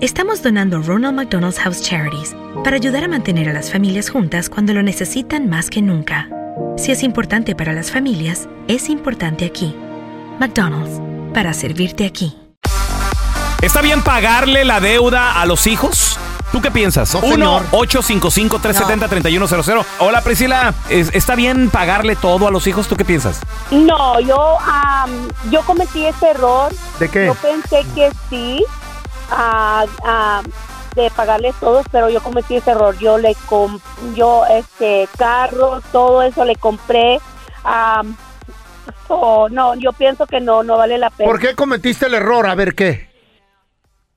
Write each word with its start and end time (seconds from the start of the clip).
estamos 0.00 0.42
donando 0.42 0.80
Ronald 0.82 1.14
McDonald's 1.16 1.58
House 1.60 1.82
Charities 1.82 2.34
para 2.64 2.76
ayudar 2.76 3.04
a 3.04 3.08
mantener 3.08 3.48
a 3.48 3.52
las 3.52 3.70
familias 3.70 4.10
juntas 4.10 4.48
cuando 4.48 4.72
lo 4.72 4.82
necesitan 4.82 5.48
más 5.48 5.70
que 5.70 5.82
nunca. 5.82 6.28
Si 6.76 6.92
es 6.92 7.02
importante 7.02 7.54
para 7.54 7.72
las 7.72 7.90
familias, 7.90 8.48
es 8.68 8.88
importante 8.88 9.44
aquí. 9.44 9.74
McDonald's, 10.38 11.00
para 11.34 11.52
servirte 11.52 12.06
aquí. 12.06 12.36
¿Está 13.62 13.82
bien 13.82 14.02
pagarle 14.02 14.64
la 14.64 14.80
deuda 14.80 15.40
a 15.40 15.46
los 15.46 15.66
hijos? 15.66 16.18
¿Tú 16.50 16.60
qué 16.62 16.70
piensas? 16.70 17.14
No, 17.14 17.20
señor. 17.20 17.62
1-855-370-3100. 17.70 19.84
Hola 20.00 20.20
Priscila, 20.22 20.74
¿Es- 20.88 21.14
¿está 21.14 21.36
bien 21.36 21.70
pagarle 21.70 22.16
todo 22.16 22.48
a 22.48 22.50
los 22.50 22.66
hijos? 22.66 22.88
¿Tú 22.88 22.96
qué 22.96 23.04
piensas? 23.04 23.40
No, 23.70 24.18
yo, 24.18 24.56
yo 25.50 25.60
cometí 25.62 26.06
ese 26.06 26.30
error. 26.30 26.72
¿De 26.98 27.08
qué? 27.08 27.26
Yo 27.26 27.34
pensé 27.34 27.84
que 27.94 28.10
sí, 28.28 28.64
ah, 29.30 29.84
ah, 30.04 30.42
de 30.94 31.10
pagarles 31.10 31.54
todos, 31.60 31.86
pero 31.92 32.08
yo 32.10 32.20
cometí 32.22 32.56
ese 32.56 32.72
error. 32.72 32.98
Yo 32.98 33.18
le 33.18 33.34
com 33.48 33.78
yo 34.14 34.44
este 34.46 35.08
carro, 35.16 35.80
todo 35.92 36.22
eso 36.22 36.44
le 36.44 36.56
compré. 36.56 37.20
so, 39.08 39.48
no, 39.50 39.74
yo 39.76 39.92
pienso 39.92 40.26
que 40.26 40.40
no, 40.40 40.62
no 40.62 40.76
vale 40.76 40.98
la 40.98 41.10
pena. 41.10 41.30
¿Por 41.30 41.40
qué 41.40 41.54
cometiste 41.54 42.06
el 42.06 42.14
error? 42.14 42.46
A 42.46 42.54
ver, 42.54 42.74
¿qué? 42.74 43.08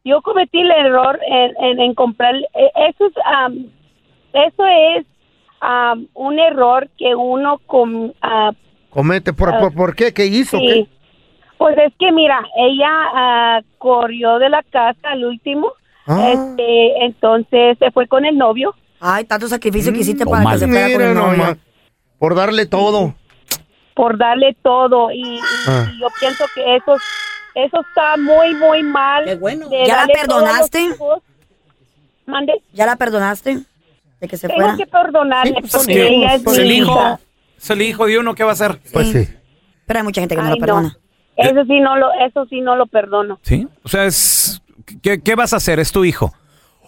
Yo 0.05 0.21
cometí 0.21 0.59
el 0.59 0.71
error 0.71 1.19
en, 1.27 1.53
en, 1.63 1.79
en 1.79 1.93
comprar. 1.95 2.35
eh, 2.35 2.71
Eso 2.89 3.05
es, 3.07 3.13
am, 3.25 3.67
eso 4.33 4.65
es 4.65 5.05
am, 5.61 6.07
un 6.13 6.39
error 6.39 6.89
que 6.97 7.15
uno 7.15 7.59
com, 7.65 8.11
ah, 8.21 8.51
Comete. 8.89 9.33
¿Por, 9.33 9.57
por, 9.59 9.73
por 9.73 9.95
qué? 9.95 10.13
¿Qué 10.13 10.25
hizo? 10.27 10.57
Sí. 10.57 10.87
Pues 11.57 11.77
es 11.77 11.93
que 11.99 12.11
mira, 12.11 12.41
ella 12.57 12.89
ah, 13.13 13.59
corrió 13.77 14.39
de 14.39 14.49
la 14.49 14.63
casa 14.63 14.99
al 15.11 15.25
último, 15.25 15.71
Ah. 16.05 16.29
este, 16.31 17.05
entonces 17.05 17.77
se 17.79 17.91
fue 17.91 18.07
con 18.07 18.25
el 18.25 18.37
novio. 18.37 18.75
Ay, 18.99 19.23
tanto 19.25 19.47
sacrificio 19.47 19.93
que 19.93 19.99
hiciste 19.99 20.23
Oh, 20.27 20.31
para 20.31 20.51
que 20.51 20.57
se 20.59 20.67
fuera 20.67 20.91
con 20.91 21.01
el 21.01 21.13
novio. 21.13 21.37
nomás. 21.37 21.57
Por 22.19 22.35
darle 22.35 22.65
todo. 22.65 23.15
por 23.95 24.17
darle 24.17 24.57
todo 24.63 25.11
y, 25.11 25.21
y- 25.21 25.39
Ah. 25.67 25.85
y 25.93 25.99
yo 26.01 26.07
pienso 26.19 26.45
que 26.55 26.75
eso 26.77 26.95
eso 27.55 27.81
está 27.87 28.17
muy 28.17 28.55
muy 28.55 28.81
mal. 28.81 29.23
Qué 29.25 29.35
bueno. 29.35 29.67
¿Ya 29.85 30.05
la 30.05 30.07
perdonaste? 30.07 30.89
Mande, 32.25 32.53
¿Ya 32.73 32.85
la 32.85 32.95
perdonaste? 32.95 33.59
De 34.19 34.27
que 34.27 34.37
se 34.37 34.47
tengo 34.47 34.61
fuera. 34.61 34.77
que 34.77 34.87
perdonarle 34.87 35.53
Sí, 35.55 35.59
pues, 35.61 35.71
porque 35.73 35.93
sí, 35.93 35.99
ella 36.15 36.35
es 36.35 36.43
pues, 36.43 36.57
Es 36.57 36.63
mi 36.63 36.69
el 36.71 36.77
hijo. 36.81 37.19
Es 37.57 37.69
el 37.69 37.81
hijo 37.81 38.05
de 38.07 38.17
uno, 38.19 38.33
¿qué 38.35 38.43
va 38.43 38.49
a 38.51 38.53
hacer? 38.53 38.79
Pues 38.91 39.11
sí. 39.11 39.27
Pero 39.85 39.99
hay 39.99 40.03
mucha 40.03 40.21
gente 40.21 40.35
que 40.35 40.41
no 40.41 40.47
Ay, 40.47 40.53
lo 40.55 40.59
perdona. 40.65 40.97
Eso 41.37 41.63
sí 41.65 41.79
no 41.79 41.97
lo 41.97 42.07
eso 42.27 42.45
sí 42.49 42.61
no 42.61 42.75
lo 42.75 42.85
perdono. 42.85 43.39
¿Sí? 43.41 43.67
O 43.83 43.89
sea, 43.89 44.05
es... 44.05 44.61
¿Qué, 45.01 45.21
qué 45.21 45.35
vas 45.35 45.53
a 45.53 45.57
hacer? 45.57 45.79
Es 45.79 45.91
tu 45.91 46.05
hijo. 46.05 46.31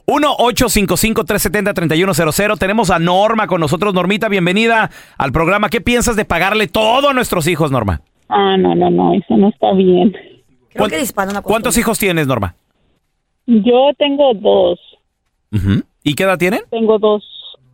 1-855-370-3100. 0.08 2.58
Tenemos 2.60 2.90
a 2.92 3.00
Norma 3.00 3.48
con 3.48 3.60
nosotros. 3.62 3.94
Normita, 3.94 4.28
bienvenida 4.30 4.90
al 5.18 5.32
programa. 5.32 5.70
¿Qué 5.70 5.82
piensas 5.82 6.16
de 6.16 6.26
pagarle 6.26 6.68
todo 6.68 7.10
a 7.10 7.14
nuestros 7.14 7.48
hijos, 7.48 7.72
Norma? 7.72 8.02
Ah, 8.30 8.58
no, 8.58 8.76
no, 8.76 8.90
no, 8.90 9.14
eso 9.14 9.38
no 9.38 9.50
está 9.50 9.72
bien. 9.74 10.12
Creo 10.12 10.44
¿Cuán- 10.78 10.90
que 10.92 10.98
dispara 10.98 11.32
una 11.32 11.42
¿Cuántos 11.42 11.78
hijos 11.78 11.98
tienes, 12.00 12.28
Norma? 12.28 12.56
Yo 13.46 13.92
tengo 13.98 14.34
dos. 14.34 14.80
Ujú. 15.52 15.84
¿Y 16.04 16.14
qué 16.16 16.24
edad 16.24 16.38
tienen? 16.38 16.62
Tengo 16.72 16.98
dos, 17.00 17.24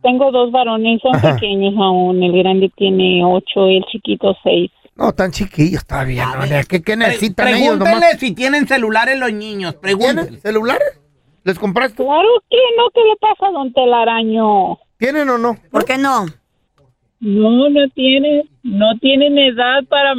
tengo 0.02 0.30
dos 0.30 0.52
varones, 0.52 1.00
son 1.02 1.16
Ajá. 1.16 1.34
pequeños 1.34 1.74
aún. 1.78 2.22
El 2.22 2.32
grande 2.42 2.70
tiene 2.76 3.24
ocho 3.24 3.68
y 3.68 3.78
el 3.78 3.84
chiquito 3.84 4.36
seis. 4.42 4.70
No, 4.96 5.12
tan 5.12 5.30
chiquillos 5.30 5.84
todavía. 5.86 6.26
¿no? 6.36 6.42
¿Qué, 6.68 6.82
qué 6.82 6.96
necesitan 6.96 7.48
ellos 7.48 7.60
Pregúntenle 7.60 7.94
nomás? 7.94 8.18
si 8.18 8.32
tienen 8.34 8.66
celulares 8.68 9.18
los 9.18 9.32
niños. 9.32 9.80
¿Tienen 9.80 9.98
Pregúntenle. 9.98 10.40
celulares? 10.40 11.00
¿Les 11.44 11.58
compraste? 11.58 11.96
Claro 11.96 12.28
que 12.50 12.56
no, 12.76 12.90
¿qué 12.94 13.00
le 13.00 13.16
pasa 13.20 13.48
a 13.48 13.52
don 13.52 13.72
Telaraño? 13.72 14.78
¿Tienen 14.98 15.28
o 15.28 15.38
no? 15.38 15.56
¿Por 15.70 15.84
qué 15.84 15.98
no? 15.98 16.26
No, 17.20 17.68
no 17.70 17.88
tiene, 17.94 18.44
no 18.62 18.98
tienen 19.00 19.38
edad 19.38 19.82
para 19.88 20.14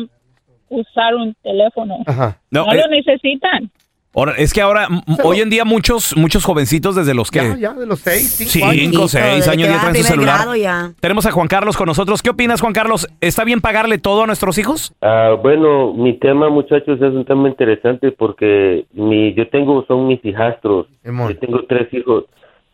usar 0.70 1.16
un 1.16 1.34
teléfono. 1.44 2.00
Ajá. 2.06 2.40
No, 2.50 2.66
No 2.66 2.74
eh, 2.74 2.78
lo 2.82 2.88
necesitan. 2.88 3.72
Ahora- 4.14 4.34
es 4.38 4.54
que 4.54 4.62
ahora, 4.62 4.88
m- 4.90 5.02
hoy 5.24 5.42
en 5.42 5.50
día, 5.50 5.66
muchos 5.66 6.16
muchos 6.18 6.44
jovencitos 6.46 6.96
desde 6.96 7.14
los 7.14 7.32
que... 7.32 7.40
Ya, 7.40 7.58
ya, 7.58 7.74
de 7.74 7.86
los 7.86 8.00
seis, 8.00 8.32
cinco 8.50 8.66
años. 8.68 8.82
Cinco, 8.82 9.08
seis 9.08 9.36
Desde 9.38 9.52
años 9.52 9.70
ya 9.70 9.80
traen 9.82 9.96
su 9.96 10.04
celular. 10.04 10.58
ya. 10.58 10.92
Tenemos 11.00 11.26
a 11.26 11.32
Juan 11.32 11.48
Carlos 11.48 11.76
con 11.78 11.88
nosotros. 11.88 12.22
¿Qué 12.22 12.30
opinas, 12.30 12.62
Juan 12.62 12.74
Carlos? 12.74 13.08
¿Está 13.22 13.44
bien 13.44 13.62
pagarle 13.62 13.98
todo 13.98 14.24
a 14.24 14.28
nuestros 14.28 14.58
hijos? 14.58 14.94
Ah, 15.02 15.36
bueno, 15.42 15.94
mi 15.94 16.14
tema, 16.20 16.50
muchachos, 16.50 16.98
es 17.02 17.14
un 17.14 17.26
tema 17.26 17.50
interesante 17.50 18.12
porque 18.12 18.86
mi, 18.94 19.34
yo 19.34 19.48
tengo, 19.50 19.84
son 19.88 20.08
mis 20.08 20.24
hijastros. 20.24 20.88
Yo 21.04 21.38
tengo 21.40 21.64
tres 21.68 21.94
hijos 21.94 22.26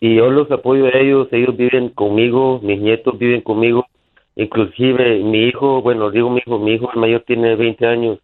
y 0.02 0.16
yo 0.16 0.30
los 0.30 0.50
apoyo 0.52 0.86
a 0.86 0.92
ellos. 0.98 1.28
Ellos 1.32 1.56
viven 1.58 1.90
conmigo, 1.90 2.60
mis 2.64 2.80
nietos 2.80 3.18
viven 3.18 3.42
conmigo. 3.42 3.86
Inclusive 4.36 5.20
mi 5.24 5.44
hijo, 5.48 5.82
bueno, 5.82 6.12
digo 6.12 6.30
mi 6.30 6.40
hijo, 6.46 6.60
mi 6.60 6.74
hijo 6.74 6.90
el 6.94 7.00
mayor 7.00 7.24
tiene 7.28 7.56
20 7.56 7.86
años 7.86 8.20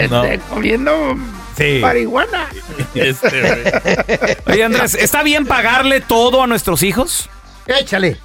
No. 0.10 0.24
Este, 0.24 0.40
comiendo 0.50 1.16
Sí. 1.58 1.80
marihuana. 1.82 2.48
Oye, 4.48 4.64
Andrés, 4.64 4.96
¿está 4.96 5.24
bien 5.24 5.46
pagarle 5.46 6.02
todo 6.02 6.44
a 6.44 6.48
nuestros 6.48 6.84
hijos? 6.84 7.30
Échale. 7.66 8.18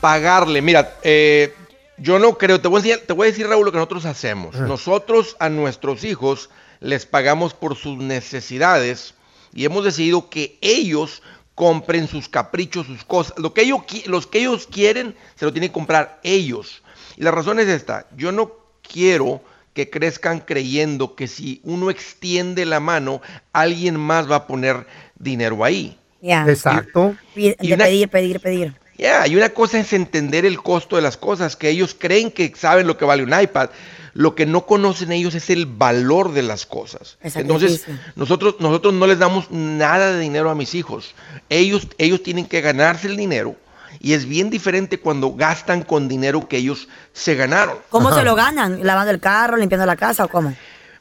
Pagarle, 0.00 0.62
mira, 0.62 0.94
eh, 1.02 1.54
yo 2.00 2.18
no 2.18 2.38
creo, 2.38 2.60
te 2.60 2.68
voy, 2.68 2.80
a 2.80 2.82
decir, 2.82 3.06
te 3.06 3.12
voy 3.12 3.28
a 3.28 3.30
decir, 3.30 3.46
Raúl, 3.46 3.64
lo 3.66 3.72
que 3.72 3.78
nosotros 3.78 4.04
hacemos. 4.06 4.54
Nosotros 4.56 5.36
a 5.38 5.48
nuestros 5.48 6.04
hijos 6.04 6.50
les 6.80 7.06
pagamos 7.06 7.54
por 7.54 7.76
sus 7.76 7.98
necesidades 7.98 9.14
y 9.52 9.64
hemos 9.64 9.84
decidido 9.84 10.30
que 10.30 10.58
ellos 10.60 11.22
compren 11.54 12.08
sus 12.08 12.28
caprichos, 12.28 12.86
sus 12.86 13.04
cosas. 13.04 13.34
Lo 13.36 13.52
que 13.52 13.62
ellos, 13.62 13.82
los 14.06 14.26
que 14.26 14.38
ellos 14.40 14.66
quieren, 14.66 15.14
se 15.34 15.44
lo 15.44 15.52
tienen 15.52 15.68
que 15.70 15.74
comprar 15.74 16.20
ellos. 16.22 16.82
Y 17.16 17.22
la 17.22 17.30
razón 17.32 17.58
es 17.60 17.68
esta, 17.68 18.06
yo 18.16 18.32
no 18.32 18.52
quiero 18.82 19.42
que 19.74 19.90
crezcan 19.90 20.40
creyendo 20.40 21.14
que 21.14 21.28
si 21.28 21.60
uno 21.64 21.90
extiende 21.90 22.64
la 22.64 22.80
mano, 22.80 23.20
alguien 23.52 23.98
más 24.00 24.30
va 24.30 24.36
a 24.36 24.46
poner 24.46 24.86
dinero 25.18 25.64
ahí. 25.64 25.96
Ya. 26.22 26.44
Exacto. 26.48 27.14
Y 27.36 27.54
De 27.54 27.74
una- 27.74 27.84
pedir, 27.84 28.08
pedir, 28.08 28.40
pedir. 28.40 28.79
Ya, 29.00 29.26
y 29.26 29.34
una 29.34 29.48
cosa 29.48 29.78
es 29.78 29.94
entender 29.94 30.44
el 30.44 30.62
costo 30.62 30.96
de 30.96 31.02
las 31.02 31.16
cosas, 31.16 31.56
que 31.56 31.70
ellos 31.70 31.96
creen 31.98 32.30
que 32.30 32.52
saben 32.54 32.86
lo 32.86 32.98
que 32.98 33.06
vale 33.06 33.22
un 33.22 33.32
iPad. 33.32 33.70
Lo 34.12 34.34
que 34.34 34.44
no 34.44 34.66
conocen 34.66 35.10
ellos 35.10 35.34
es 35.34 35.48
el 35.48 35.64
valor 35.64 36.32
de 36.32 36.42
las 36.42 36.66
cosas. 36.66 37.16
Entonces, 37.22 37.86
nosotros, 38.14 38.56
nosotros 38.58 38.92
no 38.92 39.06
les 39.06 39.18
damos 39.18 39.50
nada 39.50 40.12
de 40.12 40.20
dinero 40.20 40.50
a 40.50 40.54
mis 40.54 40.74
hijos. 40.74 41.14
Ellos, 41.48 41.88
ellos 41.96 42.22
tienen 42.22 42.44
que 42.44 42.60
ganarse 42.60 43.06
el 43.06 43.16
dinero. 43.16 43.56
Y 44.00 44.12
es 44.12 44.26
bien 44.26 44.50
diferente 44.50 44.98
cuando 44.98 45.32
gastan 45.32 45.82
con 45.82 46.06
dinero 46.06 46.46
que 46.46 46.58
ellos 46.58 46.88
se 47.14 47.36
ganaron. 47.36 47.78
¿Cómo 47.88 48.12
se 48.12 48.22
lo 48.22 48.34
ganan? 48.34 48.84
¿Lavando 48.84 49.12
el 49.12 49.20
carro, 49.20 49.56
limpiando 49.56 49.86
la 49.86 49.96
casa 49.96 50.24
o 50.24 50.28
cómo? 50.28 50.54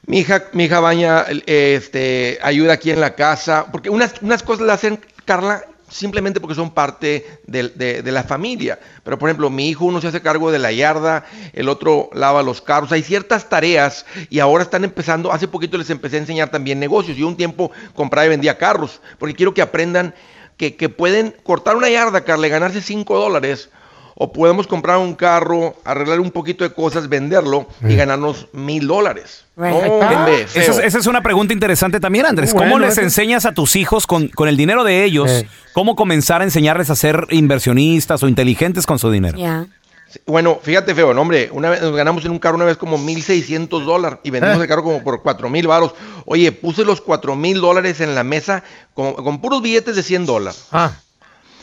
Mi 0.06 0.20
hija, 0.20 0.46
mi 0.54 0.66
hija 0.66 0.80
baña, 0.80 1.26
eh, 1.28 1.76
este, 1.76 2.40
ayuda 2.42 2.74
aquí 2.74 2.92
en 2.92 3.02
la 3.02 3.16
casa, 3.16 3.66
porque 3.72 3.90
unas, 3.90 4.14
unas 4.22 4.42
cosas 4.42 4.66
las 4.66 4.78
hacen, 4.78 5.00
Carla, 5.26 5.66
simplemente 5.90 6.40
porque 6.40 6.56
son 6.56 6.72
parte 6.72 7.40
de, 7.46 8.02
la 8.12 8.24
familia. 8.24 8.80
Pero, 9.04 9.20
por 9.20 9.30
ejemplo, 9.30 9.50
mi 9.50 9.70
hijo, 9.70 9.86
uno 9.86 10.02
se 10.02 10.08
hace 10.08 10.22
cargo 10.22 10.52
de 10.52 10.60
la 10.60 10.72
yarda, 10.72 11.26
el 11.54 11.70
otro 11.70 12.10
lava 12.14 12.44
los 12.44 12.62
carros. 12.62 12.92
Hay 12.92 13.04
ciertas 13.04 13.50
tareas 13.50 14.06
y 14.30 14.40
ahora 14.40 14.64
están 14.64 14.84
empezando, 14.84 15.32
hace 15.32 15.48
poquito 15.48 15.78
les 15.78 15.90
empecé 15.90 16.18
a 16.18 16.20
enseñar 16.20 16.50
también 16.50 16.80
negocios. 16.80 17.18
Yo 17.18 17.28
un 17.28 17.38
tiempo 17.38 17.72
compraba 17.94 18.26
y 18.26 18.30
vendía 18.30 18.58
carros, 18.58 19.02
porque 19.18 19.36
quiero 19.36 19.54
que 19.54 19.62
aprendan 19.62 20.14
que, 20.58 20.76
que 20.76 20.90
pueden 20.90 21.36
cortar 21.44 21.76
una 21.76 21.90
yarda, 21.90 22.24
Carla, 22.24 22.48
y 22.48 22.50
ganarse 22.50 22.82
5 22.82 23.18
dólares. 23.18 23.70
O 24.22 24.34
podemos 24.34 24.68
comprar 24.68 24.98
un 24.98 25.16
carro, 25.16 25.78
arreglar 25.86 26.20
un 26.20 26.30
poquito 26.32 26.66
de 26.66 26.74
cosas, 26.74 27.08
venderlo 27.08 27.68
y 27.88 27.96
ganarnos 27.96 28.48
mil 28.52 28.86
dólares. 28.86 29.46
No, 29.56 29.66
Esa 30.28 30.60
es, 30.60 30.78
esa 30.80 30.98
es 31.00 31.08
una 31.08 31.22
pregunta 31.24 31.54
interesante 31.54 32.02
también, 32.02 32.26
Andrés. 32.26 32.52
¿Cómo 32.52 32.70
bueno, 32.70 32.80
les 32.86 32.94
eso. 32.94 33.02
enseñas 33.02 33.46
a 33.46 33.54
tus 33.54 33.78
hijos 33.78 34.06
con, 34.08 34.28
con 34.28 34.50
el 34.50 34.58
dinero 34.58 34.84
de 34.84 35.06
ellos, 35.06 35.30
Eh. 35.32 35.48
cómo 35.72 35.96
comenzar 35.96 36.42
a 36.42 36.44
enseñarles 36.44 36.90
a 36.90 36.96
ser 36.98 37.28
inversionistas 37.30 38.22
o 38.22 38.28
inteligentes 38.28 38.86
con 38.86 39.00
su 39.00 39.10
dinero? 39.10 39.38
Bueno, 40.26 40.60
fíjate 40.62 40.94
feo, 40.96 41.14
no, 41.14 41.22
hombre, 41.22 41.50
una 41.54 41.70
vez 41.70 41.82
nos 41.82 41.96
ganamos 41.96 42.26
en 42.26 42.32
un 42.32 42.40
carro 42.40 42.56
una 42.58 42.66
vez 42.66 42.76
como 42.78 42.98
1.600 42.98 43.86
dólares 43.86 44.20
y 44.24 44.32
vendimos 44.32 44.58
Eh. 44.58 44.62
el 44.64 44.68
carro 44.68 44.84
como 44.84 45.02
por 45.02 45.22
4.000 45.24 45.66
varos. 45.68 45.94
Oye, 46.26 46.52
puse 46.52 46.84
los 46.84 47.02
4.000 47.02 47.62
dólares 47.62 48.02
en 48.02 48.16
la 48.16 48.26
mesa 48.26 48.64
con, 48.94 49.14
con 49.14 49.40
puros 49.40 49.62
billetes 49.62 49.96
de 49.96 50.04
100 50.04 50.26
dólares. 50.26 50.66
Ah. 50.74 50.92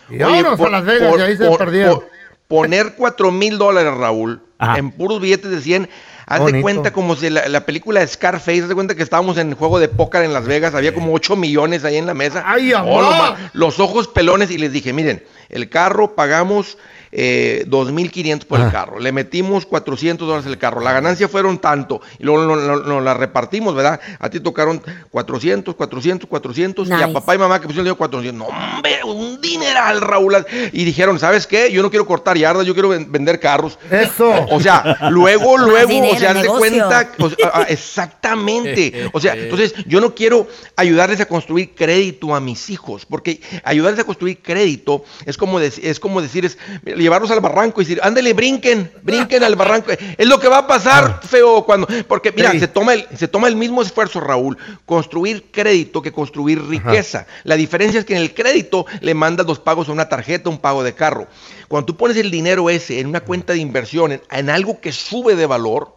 Y 0.08 0.14
Oye, 0.22 0.24
vámonos 0.42 0.58
por- 0.58 0.68
a 0.68 0.70
Las 0.70 0.84
Vegas 0.84 1.10
por- 1.10 1.18
y 1.18 1.22
ahí 1.22 1.36
se 1.36 1.44
por- 1.46 1.58
perdieron. 1.58 2.00
Poner 2.48 2.96
4.000 2.96 3.56
dólares, 3.58 3.92
Raúl, 3.94 4.40
Ajá. 4.58 4.78
en 4.78 4.90
puros 4.92 5.20
billetes 5.20 5.50
de 5.50 5.60
100, 5.60 5.88
haz 6.26 6.44
de 6.46 6.60
cuenta 6.62 6.92
como 6.92 7.14
si 7.16 7.28
la, 7.30 7.48
la 7.48 7.66
película 7.66 8.00
de 8.00 8.06
Scarface, 8.06 8.62
haz 8.62 8.68
de 8.68 8.74
cuenta 8.74 8.94
que 8.94 9.02
estábamos 9.02 9.36
en 9.38 9.48
el 9.50 9.54
juego 9.54 9.78
de 9.78 9.88
póker 9.88 10.22
en 10.22 10.32
Las 10.32 10.46
Vegas, 10.46 10.74
había 10.74 10.94
como 10.94 11.12
8 11.12 11.36
millones 11.36 11.84
ahí 11.84 11.96
en 11.96 12.06
la 12.06 12.14
mesa. 12.14 12.42
¡Ay, 12.46 12.72
Oh, 12.72 13.00
ma- 13.02 13.50
los 13.52 13.80
ojos 13.80 14.08
pelones 14.08 14.50
y 14.50 14.58
les 14.58 14.72
dije, 14.72 14.92
miren, 14.92 15.22
el 15.48 15.68
carro 15.68 16.14
pagamos 16.14 16.78
eh, 17.18 17.64
2.500 17.66 18.44
por 18.44 18.60
el 18.60 18.66
Ah. 18.66 18.70
carro, 18.72 18.98
le 19.00 19.10
metimos 19.10 19.64
400 19.64 20.28
dólares 20.28 20.46
el 20.46 20.58
carro, 20.58 20.82
la 20.82 20.92
ganancia 20.92 21.28
fueron 21.28 21.58
tanto, 21.58 22.02
y 22.18 22.24
luego 22.24 22.44
nos 22.44 22.62
no, 22.62 22.76
no 22.76 23.00
la 23.00 23.14
repartimos, 23.14 23.74
¿verdad? 23.74 23.98
A 24.18 24.28
ti 24.28 24.38
tocaron 24.40 24.82
400, 25.10 25.74
400, 25.74 26.28
400, 26.28 26.88
y 26.88 26.92
a 26.92 27.12
papá 27.12 27.34
y 27.34 27.38
mamá 27.38 27.58
que 27.58 27.66
pusieron 27.68 27.86
el 27.86 27.94
dinero 27.94 27.96
400, 27.96 28.38
no 28.38 28.44
hombre, 28.54 29.02
un 29.04 29.40
dineral, 29.40 30.00
Raúl, 30.02 30.36
y 30.72 30.84
dijeron, 30.84 31.18
¿sabes 31.18 31.46
qué? 31.46 31.72
Yo 31.72 31.80
no 31.82 31.88
quiero 31.88 32.04
cortar 32.06 32.36
yardas, 32.36 32.66
yo 32.66 32.74
quiero 32.74 32.90
ven- 32.90 33.10
vender 33.10 33.40
carros. 33.40 33.78
Eso. 33.90 34.30
O 34.50 34.60
sea, 34.60 34.98
luego, 35.10 35.56
luego, 35.56 35.88
dinero, 35.88 36.14
o 36.14 36.18
sea, 36.18 36.30
haz 36.32 36.42
de 36.42 36.48
cuenta, 36.48 37.10
o 37.18 37.30
sea, 37.30 37.50
ah, 37.54 37.66
exactamente. 37.68 39.08
O 39.12 39.20
sea, 39.20 39.34
entonces 39.34 39.72
yo 39.86 40.00
no 40.00 40.14
quiero 40.14 40.46
ayudarles 40.76 41.20
a 41.20 41.26
construir 41.26 41.74
crédito 41.74 42.34
a 42.34 42.40
mis 42.40 42.68
hijos, 42.70 43.06
porque 43.06 43.40
ayudarles 43.64 44.00
a 44.00 44.04
construir 44.04 44.42
crédito 44.42 45.04
es 45.24 45.36
como, 45.36 45.58
es 45.60 45.98
como 46.00 46.20
decirles, 46.20 46.58
llevarlos 47.06 47.30
al 47.30 47.40
barranco 47.40 47.80
y 47.80 47.84
decir, 47.84 48.00
ándale, 48.02 48.32
brinquen, 48.32 48.90
brinquen 49.02 49.42
al 49.44 49.54
barranco. 49.56 49.92
Es 49.92 50.26
lo 50.26 50.38
que 50.40 50.48
va 50.48 50.58
a 50.58 50.66
pasar, 50.66 51.20
feo, 51.26 51.64
cuando, 51.64 51.86
porque 52.08 52.32
mira, 52.32 52.50
Sí. 52.52 52.60
se 52.60 52.68
toma, 52.68 52.94
el, 52.94 53.06
se 53.16 53.28
toma 53.28 53.48
el 53.48 53.56
mismo 53.56 53.80
esfuerzo, 53.82 54.20
Raúl, 54.20 54.58
construir 54.84 55.50
crédito 55.50 56.02
que 56.02 56.12
construir 56.12 56.62
riqueza. 56.66 57.26
La 57.44 57.56
diferencia 57.56 58.00
es 58.00 58.04
que 58.06 58.14
en 58.14 58.22
el 58.22 58.34
crédito 58.34 58.86
le 59.00 59.14
mandas 59.14 59.46
los 59.46 59.58
pagos 59.58 59.88
a 59.88 59.92
una 59.92 60.08
tarjeta, 60.08 60.50
un 60.50 60.58
pago 60.58 60.82
de 60.82 60.94
carro. 60.94 61.28
Cuando 61.68 61.86
tú 61.86 61.96
pones 61.96 62.16
el 62.16 62.30
dinero 62.30 62.68
ese 62.70 63.00
en 63.00 63.06
una 63.06 63.20
cuenta 63.20 63.52
de 63.52 63.58
inversión, 63.60 64.12
en, 64.12 64.22
en 64.30 64.50
algo 64.50 64.80
que 64.80 64.92
sube 64.92 65.36
de 65.36 65.46
valor, 65.46 65.94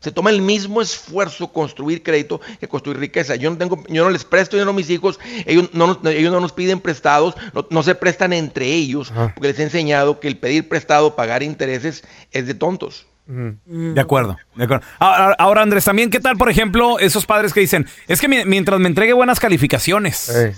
se 0.00 0.12
toma 0.12 0.30
el 0.30 0.40
mismo 0.42 0.80
esfuerzo 0.80 1.52
construir 1.52 2.02
crédito 2.02 2.40
que 2.60 2.68
construir 2.68 2.98
riqueza. 2.98 3.34
Yo 3.36 3.50
no 3.50 3.56
tengo, 3.58 3.82
yo 3.88 4.04
no 4.04 4.10
les 4.10 4.24
presto 4.24 4.56
dinero 4.56 4.70
a 4.70 4.74
mis 4.74 4.90
hijos, 4.90 5.18
ellos 5.46 5.70
no 5.72 5.86
nos, 5.88 5.98
ellos 6.14 6.32
no 6.32 6.40
nos 6.40 6.52
piden 6.52 6.80
prestados, 6.80 7.34
no, 7.52 7.66
no 7.70 7.82
se 7.82 7.94
prestan 7.94 8.32
entre 8.32 8.66
ellos, 8.66 9.12
porque 9.34 9.48
les 9.48 9.58
he 9.58 9.62
enseñado 9.64 10.20
que 10.20 10.28
el 10.28 10.36
pedir 10.36 10.68
prestado, 10.68 11.16
pagar 11.16 11.42
intereses, 11.42 12.04
es 12.32 12.46
de 12.46 12.54
tontos. 12.54 13.06
De 13.26 14.00
acuerdo, 14.00 14.38
de 14.54 14.64
acuerdo. 14.64 14.86
Ahora, 14.98 15.36
ahora, 15.38 15.60
Andrés, 15.62 15.84
también, 15.84 16.08
¿qué 16.08 16.18
tal, 16.18 16.38
por 16.38 16.48
ejemplo, 16.48 16.98
esos 16.98 17.26
padres 17.26 17.52
que 17.52 17.60
dicen, 17.60 17.86
es 18.06 18.22
que 18.22 18.28
mi- 18.28 18.44
mientras 18.46 18.80
me 18.80 18.88
entregue 18.88 19.12
buenas 19.12 19.38
calificaciones? 19.38 20.30
Eh. 20.30 20.54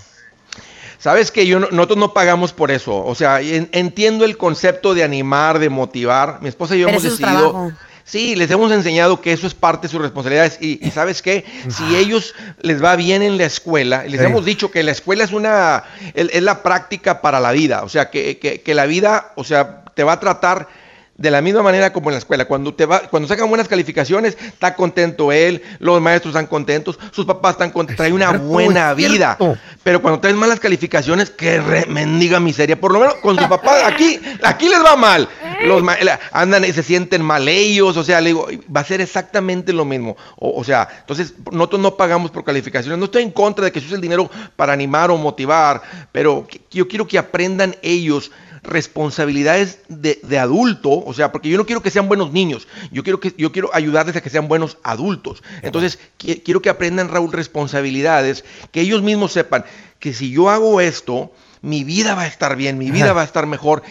Sabes 0.99 1.31
que 1.33 1.47
yo 1.47 1.59
no- 1.61 1.69
nosotros 1.71 1.99
no 1.99 2.13
pagamos 2.13 2.53
por 2.53 2.71
eso. 2.71 3.05
O 3.05 3.15
sea, 3.15 3.41
en- 3.41 3.69
entiendo 3.73 4.25
el 4.25 4.37
concepto 4.37 4.93
de 4.95 5.03
animar, 5.03 5.59
de 5.59 5.71
motivar. 5.71 6.39
Mi 6.43 6.49
esposa 6.49 6.77
y 6.77 6.81
yo 6.81 6.87
Pero 6.87 6.99
hemos 6.99 7.03
decidido. 7.19 7.51
trabajo. 7.51 7.73
Sí, 8.05 8.35
les 8.35 8.51
hemos 8.51 8.73
enseñado 8.73 9.21
que 9.21 9.33
eso 9.33 9.47
es 9.47 9.55
parte 9.55 9.87
de 9.87 9.93
sus 9.93 10.01
responsabilidades. 10.01 10.59
Y, 10.61 10.85
y 10.85 10.91
sabes 10.91 11.23
qué, 11.23 11.45
si 11.69 11.95
ellos 11.97 12.35
les 12.61 12.83
va 12.83 12.97
bien 12.97 13.23
en 13.23 13.37
la 13.39 13.45
escuela, 13.45 14.05
les 14.05 14.21
Sí. 14.21 14.27
hemos 14.27 14.45
dicho 14.45 14.71
que 14.71 14.83
la 14.83 14.91
escuela 14.93 15.23
es 15.25 15.33
una, 15.33 15.85
es, 16.15 16.29
es 16.33 16.43
la 16.43 16.63
práctica 16.63 17.21
para 17.21 17.39
la 17.41 17.53
vida. 17.53 17.83
O 17.85 17.89
sea, 17.89 18.11
que, 18.11 18.39
que- 18.39 18.63
que 18.63 18.75
la 18.75 18.87
vida, 18.87 19.33
o 19.37 19.45
sea, 19.45 19.85
te 19.95 20.03
va 20.05 20.15
a 20.15 20.21
tratar 20.21 20.69
de 21.21 21.31
la 21.31 21.43
misma 21.43 21.63
manera 21.63 21.93
como 21.93 22.09
en 22.09 22.15
la 22.15 22.19
escuela. 22.19 22.47
Cuando 22.47 22.73
te 22.73 22.87
va, 22.87 23.01
cuando 23.01 23.29
sacan 23.29 23.47
buenas 23.51 23.69
calificaciones, 23.69 24.39
está 24.41 24.75
contento 24.75 25.33
él, 25.33 25.63
los 25.79 26.01
maestros 26.01 26.33
están 26.33 26.47
contentos, 26.47 26.99
sus 27.13 27.27
papás 27.27 27.53
están 27.53 27.71
contentos, 27.73 27.99
trae 27.99 28.11
una 28.13 28.31
cierto, 28.31 28.47
buena 28.47 28.95
vida. 28.95 29.37
Pero 29.83 30.01
cuando 30.01 30.19
traes 30.21 30.35
malas 30.35 30.59
calificaciones, 30.61 31.29
qué 31.29 31.61
re- 31.61 31.85
mendiga 31.87 32.41
miseria. 32.41 32.81
Por 32.81 32.93
lo 32.93 33.01
menos 33.01 33.17
con 33.17 33.39
su 33.39 33.47
papá, 33.51 33.87
aquí, 33.87 34.19
aquí 34.43 34.69
les 34.71 34.83
va 34.83 34.97
mal. 34.97 35.29
Los 35.63 35.83
andan 36.33 36.65
y 36.65 36.73
se 36.73 36.83
sienten 36.83 37.23
mal 37.23 37.47
ellos. 37.49 37.99
O 37.99 38.03
sea, 38.05 38.21
le 38.23 38.29
digo, 38.29 38.49
va 38.75 38.81
a 38.81 38.85
ser 38.85 39.03
exactamente 39.03 39.75
lo 39.75 39.85
mismo. 39.85 40.17
O, 40.37 40.59
o 40.59 40.65
sea, 40.65 40.89
entonces 41.01 41.35
nosotros 41.53 41.83
no 41.83 41.97
pagamos 41.99 42.31
por 42.31 42.45
calificaciones. 42.45 42.99
No 42.99 43.05
estoy 43.05 43.25
en 43.25 43.31
contra 43.31 43.67
de 43.67 43.73
que 43.73 43.81
se 43.81 43.87
use 43.87 43.95
el 43.97 44.01
dinero 44.01 44.31
para 44.57 44.73
animar 44.73 45.11
o 45.11 45.19
motivar, 45.19 45.83
pero 46.13 46.47
que- 46.49 46.63
yo 46.71 46.89
quiero 46.89 47.07
que 47.07 47.19
aprendan 47.19 47.77
ellos 47.83 48.31
responsabilidades 48.63 49.79
de, 49.89 50.21
de 50.23 50.39
adulto, 50.39 50.91
o 50.91 51.15
sea, 51.15 51.33
porque 51.33 51.49
yo 51.49 51.57
no 51.57 51.67
quiero 51.67 51.83
que 51.83 51.91
sean 51.91 52.09
buenos 52.09 52.33
niños, 52.33 52.67
yo 52.91 53.03
quiero, 53.03 53.21
que, 53.21 53.35
yo 53.39 53.53
quiero 53.53 53.71
ayudarles 53.73 54.17
a 54.17 54.21
que 54.21 54.31
sean 54.31 54.49
buenos 54.49 54.79
adultos. 54.83 55.43
Entonces, 55.63 55.99
qui- 56.19 56.43
quiero 56.45 56.61
que 56.63 56.69
aprendan, 56.71 57.09
Raúl, 57.09 57.33
responsabilidades, 57.33 58.45
que 58.73 58.81
ellos 58.81 59.03
mismos 59.03 59.33
sepan 59.33 59.65
que 59.99 60.13
si 60.13 60.31
yo 60.31 60.51
hago 60.51 60.81
esto, 60.81 61.33
mi 61.63 61.85
vida 61.85 62.15
va 62.15 62.23
a 62.23 62.27
estar 62.27 62.57
bien, 62.57 62.79
mi 62.79 62.91
vida 62.91 63.07
Ajá. 63.07 63.13
va 63.15 63.21
a 63.23 63.25
estar 63.25 63.47
mejor, 63.47 63.83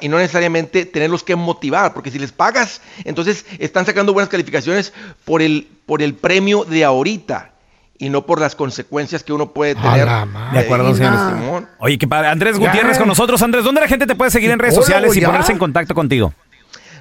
y 0.00 0.08
no 0.08 0.18
necesariamente 0.18 0.86
tenerlos 0.86 1.24
que 1.24 1.34
motivar, 1.36 1.92
porque 1.92 2.10
si 2.12 2.18
les 2.18 2.30
pagas, 2.32 2.80
entonces 3.04 3.44
están 3.58 3.86
sacando 3.86 4.12
buenas 4.12 4.28
calificaciones 4.28 4.92
por 5.24 5.42
el, 5.42 5.66
por 5.84 6.00
el 6.00 6.14
premio 6.14 6.64
de 6.64 6.84
ahorita 6.84 7.52
y 7.98 8.10
no 8.10 8.26
por 8.26 8.40
las 8.40 8.54
consecuencias 8.54 9.22
que 9.22 9.32
uno 9.32 9.52
puede 9.52 9.74
tener. 9.74 10.06
De 10.52 10.58
acuerdo, 10.58 10.94
señor. 10.94 11.34
Simón. 11.34 11.68
Oye, 11.78 11.98
qué 11.98 12.06
padre. 12.06 12.28
Andrés 12.28 12.58
Ya. 12.58 12.66
Gutiérrez 12.66 12.98
con 12.98 13.08
nosotros. 13.08 13.40
Andrés, 13.42 13.64
¿dónde 13.64 13.80
la 13.80 13.88
gente 13.88 14.06
te 14.06 14.14
puede 14.14 14.30
seguir 14.30 14.50
en 14.50 14.58
redes 14.58 14.74
sociales 14.74 15.16
y 15.16 15.20
ponerse 15.20 15.52
en 15.52 15.58
contacto 15.58 15.94
contigo? 15.94 16.32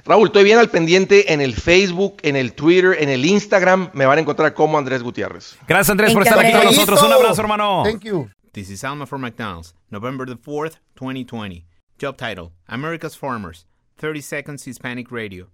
Raúl, 0.05 0.27
estoy 0.27 0.45
bien 0.45 0.57
al 0.57 0.69
pendiente 0.69 1.33
en 1.33 1.41
el 1.41 1.53
Facebook, 1.53 2.17
en 2.23 2.37
el 2.37 2.53
Twitter, 2.53 2.95
en 2.99 3.09
el 3.09 3.25
Instagram. 3.25 3.89
Me 3.93 4.05
van 4.05 4.17
a 4.17 4.21
encontrar 4.21 4.53
como 4.53 4.77
Andrés 4.77 5.03
Gutiérrez. 5.03 5.57
Gracias, 5.67 5.89
Andrés, 5.89 6.13
por 6.13 6.23
estar 6.23 6.39
aquí 6.39 6.53
con 6.53 6.63
nosotros. 6.63 7.03
Un 7.03 7.11
abrazo, 7.11 7.41
hermano. 7.41 7.83
Thank 7.83 8.05
you. 8.05 8.29
This 8.53 8.69
is 8.69 8.85
Alma 8.85 9.05
for 9.05 9.19
McDonald's, 9.19 9.75
November 9.91 10.25
the 10.25 10.37
4th, 10.37 10.75
2020. 10.95 11.65
Job 12.01 12.15
title 12.15 12.53
America's 12.67 13.17
Farmers, 13.17 13.65
30 13.97 14.21
Seconds 14.21 14.65
Hispanic 14.65 15.11
Radio. 15.11 15.49